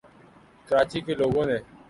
کراچی 0.67 0.99
کے 1.05 1.13
لوگوں 1.15 1.45
نے 1.45 1.57